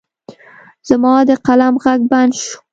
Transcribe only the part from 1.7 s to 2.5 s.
غږ بند